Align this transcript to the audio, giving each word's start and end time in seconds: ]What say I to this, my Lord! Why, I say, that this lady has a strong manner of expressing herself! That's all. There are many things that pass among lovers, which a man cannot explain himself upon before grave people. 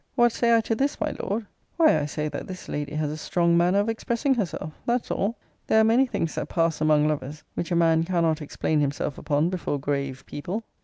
]What 0.15 0.31
say 0.31 0.57
I 0.57 0.61
to 0.61 0.73
this, 0.73 0.99
my 0.99 1.15
Lord! 1.19 1.45
Why, 1.77 1.99
I 1.99 2.07
say, 2.07 2.27
that 2.27 2.47
this 2.47 2.67
lady 2.67 2.95
has 2.95 3.11
a 3.11 3.17
strong 3.17 3.55
manner 3.55 3.77
of 3.77 3.87
expressing 3.87 4.33
herself! 4.33 4.73
That's 4.87 5.11
all. 5.11 5.37
There 5.67 5.79
are 5.79 5.83
many 5.83 6.07
things 6.07 6.33
that 6.33 6.49
pass 6.49 6.81
among 6.81 7.07
lovers, 7.07 7.43
which 7.53 7.71
a 7.71 7.75
man 7.75 8.03
cannot 8.03 8.41
explain 8.41 8.79
himself 8.79 9.19
upon 9.19 9.49
before 9.51 9.77
grave 9.77 10.23
people. 10.25 10.63